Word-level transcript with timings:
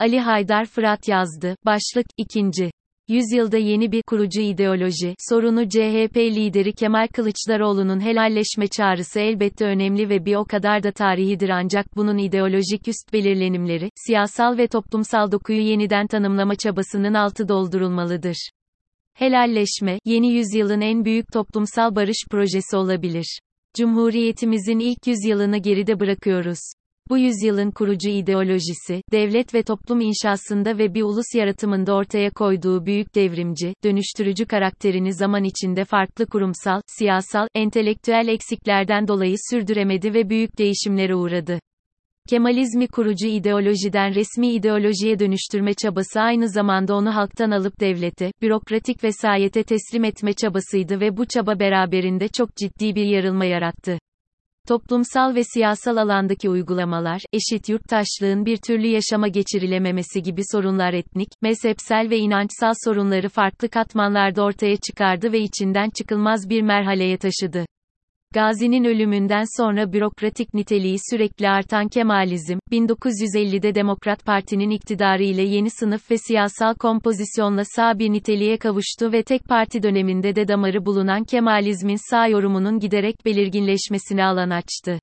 Ali 0.00 0.20
Haydar 0.20 0.66
Fırat 0.66 1.08
yazdı. 1.08 1.56
Başlık 1.64 2.06
2. 2.16 2.70
Yüzyılda 3.08 3.56
yeni 3.56 3.92
bir 3.92 4.02
kurucu 4.02 4.40
ideoloji 4.40 5.14
sorunu 5.30 5.68
CHP 5.68 6.16
lideri 6.16 6.72
Kemal 6.72 7.08
Kılıçdaroğlu'nun 7.08 8.00
helalleşme 8.00 8.66
çağrısı 8.66 9.20
elbette 9.20 9.64
önemli 9.64 10.08
ve 10.08 10.24
bir 10.24 10.34
o 10.34 10.44
kadar 10.44 10.82
da 10.82 10.92
tarihidir 10.92 11.48
ancak 11.48 11.96
bunun 11.96 12.18
ideolojik 12.18 12.88
üst 12.88 13.12
belirlenimleri, 13.12 13.90
siyasal 14.06 14.58
ve 14.58 14.68
toplumsal 14.68 15.32
dokuyu 15.32 15.60
yeniden 15.60 16.06
tanımlama 16.06 16.54
çabasının 16.54 17.14
altı 17.14 17.48
doldurulmalıdır. 17.48 18.50
Helalleşme, 19.14 19.98
yeni 20.04 20.32
yüzyılın 20.32 20.80
en 20.80 21.04
büyük 21.04 21.32
toplumsal 21.32 21.94
barış 21.94 22.26
projesi 22.30 22.76
olabilir. 22.76 23.38
Cumhuriyetimizin 23.76 24.78
ilk 24.78 25.06
yüzyılını 25.06 25.58
geride 25.58 26.00
bırakıyoruz. 26.00 26.58
Bu 27.10 27.18
yüzyılın 27.18 27.70
kurucu 27.70 28.08
ideolojisi, 28.08 29.02
devlet 29.12 29.54
ve 29.54 29.62
toplum 29.62 30.00
inşasında 30.00 30.78
ve 30.78 30.94
bir 30.94 31.02
ulus 31.02 31.34
yaratımında 31.34 31.94
ortaya 31.94 32.30
koyduğu 32.30 32.86
büyük 32.86 33.14
devrimci, 33.14 33.74
dönüştürücü 33.84 34.46
karakterini 34.46 35.14
zaman 35.14 35.44
içinde 35.44 35.84
farklı 35.84 36.26
kurumsal, 36.26 36.80
siyasal, 36.86 37.48
entelektüel 37.54 38.28
eksiklerden 38.28 39.08
dolayı 39.08 39.36
sürdüremedi 39.50 40.14
ve 40.14 40.30
büyük 40.30 40.58
değişimlere 40.58 41.14
uğradı. 41.14 41.58
Kemalizmi 42.28 42.88
kurucu 42.88 43.26
ideolojiden 43.26 44.14
resmi 44.14 44.48
ideolojiye 44.48 45.18
dönüştürme 45.18 45.74
çabası 45.74 46.20
aynı 46.20 46.48
zamanda 46.48 46.94
onu 46.94 47.14
halktan 47.14 47.50
alıp 47.50 47.80
devlete, 47.80 48.32
bürokratik 48.42 49.04
vesayete 49.04 49.62
teslim 49.62 50.04
etme 50.04 50.32
çabasıydı 50.32 51.00
ve 51.00 51.16
bu 51.16 51.26
çaba 51.26 51.58
beraberinde 51.58 52.28
çok 52.28 52.56
ciddi 52.56 52.94
bir 52.94 53.06
yarılma 53.06 53.44
yarattı. 53.44 53.98
Toplumsal 54.68 55.34
ve 55.34 55.44
siyasal 55.44 55.96
alandaki 55.96 56.50
uygulamalar, 56.50 57.22
eşit 57.32 57.68
yurttaşlığın 57.68 58.46
bir 58.46 58.56
türlü 58.56 58.86
yaşama 58.86 59.28
geçirilememesi 59.28 60.22
gibi 60.22 60.42
sorunlar 60.52 60.92
etnik, 60.92 61.28
mezhepsel 61.42 62.10
ve 62.10 62.18
inançsal 62.18 62.72
sorunları 62.84 63.28
farklı 63.28 63.68
katmanlarda 63.68 64.42
ortaya 64.42 64.76
çıkardı 64.76 65.32
ve 65.32 65.40
içinden 65.40 65.90
çıkılmaz 65.90 66.50
bir 66.50 66.62
merhaleye 66.62 67.18
taşıdı. 67.18 67.66
Gazi'nin 68.34 68.84
ölümünden 68.84 69.44
sonra 69.56 69.92
bürokratik 69.92 70.54
niteliği 70.54 70.96
sürekli 71.10 71.48
artan 71.48 71.88
Kemalizm, 71.88 72.58
1950'de 72.72 73.74
Demokrat 73.74 74.24
Parti'nin 74.24 74.70
iktidarı 74.70 75.22
ile 75.22 75.42
yeni 75.42 75.70
sınıf 75.70 76.10
ve 76.10 76.18
siyasal 76.18 76.74
kompozisyonla 76.74 77.62
sağ 77.64 77.98
bir 77.98 78.12
niteliğe 78.12 78.56
kavuştu 78.56 79.12
ve 79.12 79.22
tek 79.22 79.44
parti 79.44 79.82
döneminde 79.82 80.36
de 80.36 80.48
damarı 80.48 80.86
bulunan 80.86 81.24
Kemalizmin 81.24 82.10
sağ 82.10 82.26
yorumunun 82.26 82.78
giderek 82.78 83.24
belirginleşmesine 83.24 84.24
alan 84.24 84.50
açtı. 84.50 84.98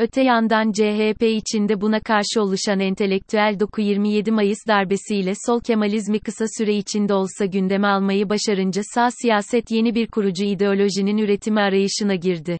Öte 0.00 0.22
yandan 0.22 0.72
CHP 0.72 1.22
içinde 1.22 1.80
buna 1.80 2.00
karşı 2.00 2.42
oluşan 2.42 2.80
entelektüel 2.80 3.60
doku 3.60 3.80
27 3.80 4.30
Mayıs 4.30 4.58
darbesiyle 4.68 5.32
sol 5.46 5.60
Kemalizmi 5.60 6.20
kısa 6.20 6.44
süre 6.58 6.76
içinde 6.76 7.14
olsa 7.14 7.44
gündeme 7.44 7.88
almayı 7.88 8.28
başarınca 8.28 8.82
sağ 8.94 9.08
siyaset 9.22 9.70
yeni 9.70 9.94
bir 9.94 10.06
kurucu 10.06 10.44
ideolojinin 10.44 11.18
üretimi 11.18 11.60
arayışına 11.60 12.14
girdi. 12.14 12.58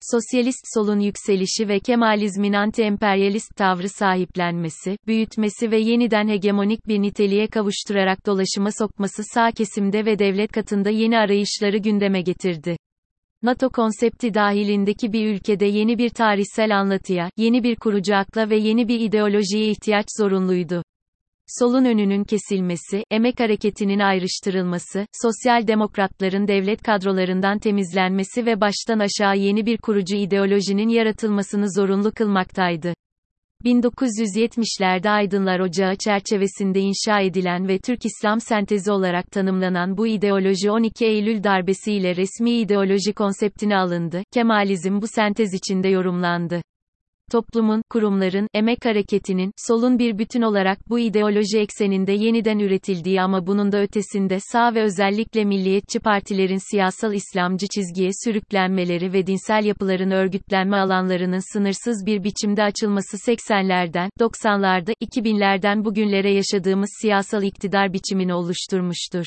Sosyalist 0.00 0.64
solun 0.74 1.00
yükselişi 1.00 1.68
ve 1.68 1.80
Kemalizmin 1.80 2.52
anti-emperyalist 2.52 3.56
tavrı 3.56 3.88
sahiplenmesi, 3.88 4.96
büyütmesi 5.06 5.70
ve 5.70 5.78
yeniden 5.78 6.28
hegemonik 6.28 6.88
bir 6.88 7.02
niteliğe 7.02 7.46
kavuşturarak 7.46 8.26
dolaşıma 8.26 8.70
sokması 8.78 9.22
sağ 9.34 9.50
kesimde 9.50 10.04
ve 10.04 10.18
devlet 10.18 10.52
katında 10.52 10.90
yeni 10.90 11.18
arayışları 11.18 11.78
gündeme 11.78 12.20
getirdi. 12.20 12.76
NATO 13.46 13.70
konsepti 13.70 14.34
dahilindeki 14.34 15.12
bir 15.12 15.34
ülkede 15.34 15.66
yeni 15.66 15.98
bir 15.98 16.10
tarihsel 16.10 16.78
anlatıya, 16.78 17.30
yeni 17.36 17.62
bir 17.62 17.76
kurucu 17.76 18.16
akla 18.16 18.50
ve 18.50 18.56
yeni 18.56 18.88
bir 18.88 19.00
ideolojiye 19.00 19.68
ihtiyaç 19.70 20.06
zorunluydu. 20.18 20.82
Solun 21.46 21.84
önünün 21.84 22.24
kesilmesi, 22.24 23.04
emek 23.10 23.40
hareketinin 23.40 23.98
ayrıştırılması, 23.98 25.06
sosyal 25.22 25.66
demokratların 25.66 26.48
devlet 26.48 26.82
kadrolarından 26.82 27.58
temizlenmesi 27.58 28.46
ve 28.46 28.60
baştan 28.60 28.98
aşağı 28.98 29.36
yeni 29.36 29.66
bir 29.66 29.78
kurucu 29.78 30.16
ideolojinin 30.16 30.88
yaratılmasını 30.88 31.72
zorunlu 31.72 32.12
kılmaktaydı. 32.12 32.94
1970'lerde 33.64 35.10
Aydınlar 35.10 35.60
Ocağı 35.60 35.96
çerçevesinde 35.96 36.80
inşa 36.80 37.20
edilen 37.20 37.68
ve 37.68 37.78
Türk 37.78 38.04
İslam 38.04 38.40
sentezi 38.40 38.90
olarak 38.90 39.30
tanımlanan 39.30 39.96
bu 39.96 40.06
ideoloji 40.06 40.70
12 40.70 41.06
Eylül 41.06 41.44
darbesiyle 41.44 42.16
resmi 42.16 42.50
ideoloji 42.50 43.12
konseptine 43.12 43.76
alındı. 43.76 44.22
Kemalizm 44.32 45.00
bu 45.00 45.06
sentez 45.06 45.54
içinde 45.54 45.88
yorumlandı 45.88 46.62
toplumun, 47.32 47.82
kurumların, 47.90 48.48
emek 48.54 48.84
hareketinin, 48.84 49.52
solun 49.56 49.98
bir 49.98 50.18
bütün 50.18 50.42
olarak 50.42 50.78
bu 50.88 50.98
ideoloji 50.98 51.58
ekseninde 51.58 52.12
yeniden 52.12 52.58
üretildiği 52.58 53.22
ama 53.22 53.46
bunun 53.46 53.72
da 53.72 53.80
ötesinde 53.80 54.38
sağ 54.52 54.74
ve 54.74 54.82
özellikle 54.82 55.44
milliyetçi 55.44 56.00
partilerin 56.00 56.70
siyasal 56.70 57.14
İslamcı 57.14 57.66
çizgiye 57.74 58.10
sürüklenmeleri 58.24 59.12
ve 59.12 59.26
dinsel 59.26 59.64
yapıların 59.64 60.10
örgütlenme 60.10 60.76
alanlarının 60.76 61.52
sınırsız 61.52 62.06
bir 62.06 62.24
biçimde 62.24 62.62
açılması 62.62 63.16
80'lerden, 63.16 64.10
90'larda, 64.20 64.92
2000'lerden 65.04 65.84
bugünlere 65.84 66.32
yaşadığımız 66.32 66.90
siyasal 67.00 67.42
iktidar 67.42 67.92
biçimini 67.92 68.34
oluşturmuştur. 68.34 69.26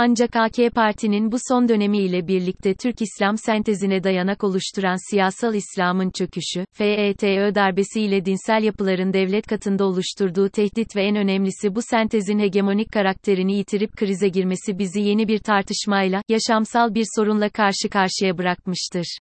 Ancak 0.00 0.36
AK 0.36 0.74
Parti'nin 0.74 1.32
bu 1.32 1.36
son 1.48 1.68
dönemiyle 1.68 2.28
birlikte 2.28 2.74
Türk 2.74 3.02
İslam 3.02 3.38
sentezine 3.38 4.04
dayanak 4.04 4.44
oluşturan 4.44 5.10
siyasal 5.10 5.54
İslam'ın 5.54 6.10
çöküşü, 6.10 6.64
FETÖ 6.72 7.54
darbesiyle 7.54 8.24
dinsel 8.24 8.62
yapıların 8.62 9.12
devlet 9.12 9.46
katında 9.46 9.84
oluşturduğu 9.84 10.48
tehdit 10.48 10.96
ve 10.96 11.02
en 11.02 11.16
önemlisi 11.16 11.74
bu 11.74 11.80
sentezin 11.82 12.38
hegemonik 12.38 12.92
karakterini 12.92 13.56
yitirip 13.56 13.96
krize 13.96 14.28
girmesi 14.28 14.78
bizi 14.78 15.00
yeni 15.00 15.28
bir 15.28 15.38
tartışmayla, 15.38 16.22
yaşamsal 16.28 16.94
bir 16.94 17.06
sorunla 17.16 17.48
karşı 17.48 17.88
karşıya 17.90 18.38
bırakmıştır. 18.38 19.18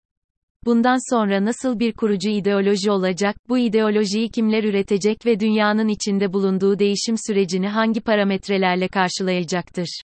Bundan 0.64 1.14
sonra 1.14 1.44
nasıl 1.44 1.78
bir 1.78 1.92
kurucu 1.92 2.28
ideoloji 2.28 2.90
olacak, 2.90 3.36
bu 3.48 3.58
ideolojiyi 3.58 4.30
kimler 4.30 4.64
üretecek 4.64 5.26
ve 5.26 5.40
dünyanın 5.40 5.88
içinde 5.88 6.32
bulunduğu 6.32 6.78
değişim 6.78 7.16
sürecini 7.26 7.68
hangi 7.68 8.00
parametrelerle 8.00 8.88
karşılayacaktır? 8.88 10.00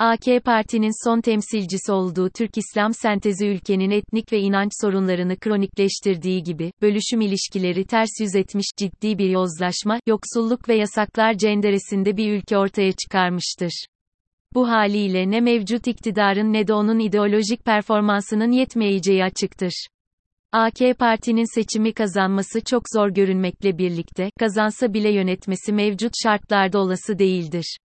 AK 0.00 0.44
Parti'nin 0.44 1.08
son 1.08 1.20
temsilcisi 1.20 1.92
olduğu 1.92 2.30
Türk 2.30 2.58
İslam 2.58 2.94
sentezi 2.94 3.46
ülkenin 3.46 3.90
etnik 3.90 4.32
ve 4.32 4.40
inanç 4.40 4.70
sorunlarını 4.80 5.36
kronikleştirdiği 5.36 6.42
gibi, 6.42 6.72
bölüşüm 6.82 7.20
ilişkileri 7.20 7.84
ters 7.84 8.08
yüz 8.20 8.34
etmiş, 8.34 8.66
ciddi 8.76 9.18
bir 9.18 9.28
yozlaşma, 9.30 10.00
yoksulluk 10.06 10.68
ve 10.68 10.74
yasaklar 10.74 11.34
cenderesinde 11.34 12.16
bir 12.16 12.32
ülke 12.32 12.58
ortaya 12.58 12.92
çıkarmıştır. 12.92 13.86
Bu 14.54 14.68
haliyle 14.68 15.30
ne 15.30 15.40
mevcut 15.40 15.86
iktidarın 15.86 16.52
ne 16.52 16.66
de 16.66 16.74
onun 16.74 16.98
ideolojik 16.98 17.64
performansının 17.64 18.52
yetmeyeceği 18.52 19.24
açıktır. 19.24 19.86
AK 20.52 20.98
Parti'nin 20.98 21.54
seçimi 21.54 21.92
kazanması 21.92 22.60
çok 22.60 22.82
zor 22.94 23.08
görünmekle 23.08 23.78
birlikte, 23.78 24.30
kazansa 24.38 24.94
bile 24.94 25.12
yönetmesi 25.12 25.72
mevcut 25.72 26.12
şartlarda 26.22 26.78
olası 26.78 27.18
değildir. 27.18 27.78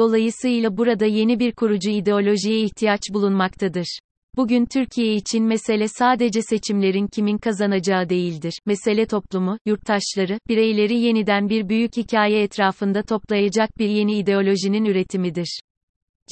Dolayısıyla 0.00 0.76
burada 0.76 1.06
yeni 1.06 1.38
bir 1.38 1.52
kurucu 1.52 1.90
ideolojiye 1.90 2.60
ihtiyaç 2.60 3.00
bulunmaktadır. 3.12 3.98
Bugün 4.36 4.66
Türkiye 4.66 5.14
için 5.14 5.44
mesele 5.44 5.88
sadece 5.88 6.42
seçimlerin 6.42 7.06
kimin 7.06 7.38
kazanacağı 7.38 8.08
değildir. 8.08 8.60
Mesele 8.66 9.06
toplumu, 9.06 9.58
yurttaşları, 9.66 10.38
bireyleri 10.48 10.98
yeniden 10.98 11.48
bir 11.48 11.68
büyük 11.68 11.96
hikaye 11.96 12.42
etrafında 12.42 13.02
toplayacak 13.02 13.78
bir 13.78 13.88
yeni 13.88 14.18
ideolojinin 14.18 14.84
üretimidir. 14.84 15.60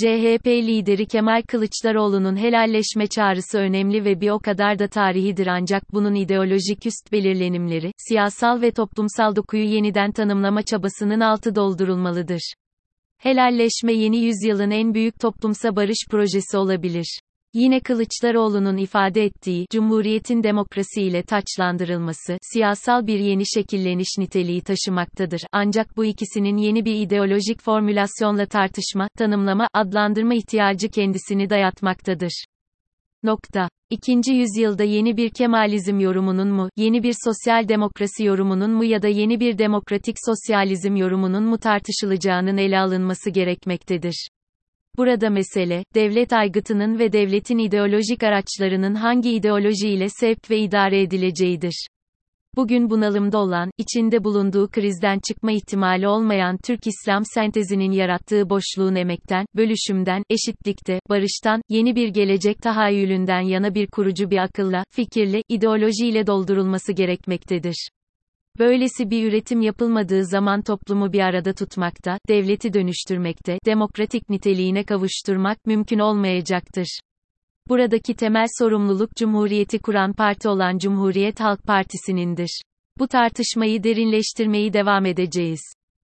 CHP 0.00 0.46
lideri 0.46 1.06
Kemal 1.06 1.42
Kılıçdaroğlu'nun 1.48 2.36
helalleşme 2.36 3.06
çağrısı 3.06 3.58
önemli 3.58 4.04
ve 4.04 4.20
bir 4.20 4.30
o 4.30 4.38
kadar 4.38 4.78
da 4.78 4.88
tarihidir 4.88 5.46
ancak 5.46 5.92
bunun 5.92 6.14
ideolojik 6.14 6.86
üst 6.86 7.12
belirlenimleri, 7.12 7.92
siyasal 7.96 8.62
ve 8.62 8.70
toplumsal 8.70 9.36
dokuyu 9.36 9.64
yeniden 9.64 10.12
tanımlama 10.12 10.62
çabasının 10.62 11.20
altı 11.20 11.54
doldurulmalıdır. 11.54 12.52
Helalleşme 13.18 13.92
yeni 13.92 14.18
yüzyılın 14.18 14.70
en 14.70 14.94
büyük 14.94 15.20
toplumsa 15.20 15.76
barış 15.76 15.98
projesi 16.10 16.56
olabilir. 16.56 17.18
Yine 17.54 17.80
Kılıçdaroğlu'nun 17.80 18.76
ifade 18.76 19.24
ettiği, 19.24 19.66
Cumhuriyet'in 19.72 20.42
demokrasiyle 20.42 21.22
taçlandırılması, 21.22 22.38
siyasal 22.52 23.06
bir 23.06 23.18
yeni 23.18 23.42
şekilleniş 23.46 24.08
niteliği 24.18 24.62
taşımaktadır. 24.62 25.40
Ancak 25.52 25.96
bu 25.96 26.04
ikisinin 26.04 26.56
yeni 26.56 26.84
bir 26.84 26.94
ideolojik 26.94 27.62
formülasyonla 27.62 28.46
tartışma, 28.46 29.08
tanımlama, 29.18 29.68
adlandırma 29.74 30.34
ihtiyacı 30.34 30.88
kendisini 30.88 31.50
dayatmaktadır. 31.50 32.44
Nokta. 33.22 33.68
İkinci 33.90 34.32
yüzyılda 34.32 34.84
yeni 34.84 35.16
bir 35.16 35.30
Kemalizm 35.30 36.00
yorumunun 36.00 36.48
mu, 36.48 36.68
yeni 36.76 37.02
bir 37.02 37.14
sosyal 37.24 37.68
demokrasi 37.68 38.24
yorumunun 38.24 38.70
mu 38.70 38.84
ya 38.84 39.02
da 39.02 39.08
yeni 39.08 39.40
bir 39.40 39.58
demokratik 39.58 40.16
sosyalizm 40.26 40.96
yorumunun 40.96 41.44
mu 41.44 41.58
tartışılacağının 41.58 42.56
ele 42.56 42.78
alınması 42.78 43.30
gerekmektedir. 43.30 44.28
Burada 44.96 45.30
mesele, 45.30 45.84
devlet 45.94 46.32
aygıtının 46.32 46.98
ve 46.98 47.12
devletin 47.12 47.58
ideolojik 47.58 48.22
araçlarının 48.22 48.94
hangi 48.94 49.30
ideolojiyle 49.30 50.08
sevk 50.08 50.50
ve 50.50 50.58
idare 50.58 51.02
edileceğidir. 51.02 51.86
Bugün 52.58 52.90
bunalımda 52.90 53.38
olan, 53.38 53.70
içinde 53.78 54.24
bulunduğu 54.24 54.68
krizden 54.68 55.18
çıkma 55.28 55.52
ihtimali 55.52 56.08
olmayan 56.08 56.58
Türk 56.64 56.86
İslam 56.86 57.22
sentezinin 57.24 57.92
yarattığı 57.92 58.50
boşluğun 58.50 58.94
emekten, 58.94 59.46
bölüşümden, 59.56 60.22
eşitlikte, 60.30 61.00
barıştan, 61.08 61.62
yeni 61.68 61.96
bir 61.96 62.08
gelecek 62.08 62.62
tahayyülünden 62.62 63.40
yana 63.40 63.74
bir 63.74 63.86
kurucu 63.86 64.30
bir 64.30 64.38
akılla, 64.38 64.84
fikirle, 64.90 65.42
ideolojiyle 65.48 66.26
doldurulması 66.26 66.92
gerekmektedir. 66.92 67.88
Böylesi 68.58 69.10
bir 69.10 69.28
üretim 69.28 69.60
yapılmadığı 69.60 70.24
zaman 70.24 70.62
toplumu 70.62 71.12
bir 71.12 71.20
arada 71.20 71.52
tutmakta, 71.52 72.18
devleti 72.28 72.72
dönüştürmekte, 72.72 73.58
demokratik 73.66 74.30
niteliğine 74.30 74.84
kavuşturmak 74.84 75.66
mümkün 75.66 75.98
olmayacaktır. 75.98 77.00
Buradaki 77.68 78.14
temel 78.14 78.46
sorumluluk 78.58 79.16
Cumhuriyeti 79.16 79.78
kuran 79.78 80.12
parti 80.12 80.48
olan 80.48 80.78
Cumhuriyet 80.78 81.40
Halk 81.40 81.62
Partisi'nindir. 81.62 82.62
Bu 82.98 83.08
tartışmayı 83.08 83.82
derinleştirmeyi 83.84 84.72
devam 84.72 85.06
edeceğiz. 85.06 85.77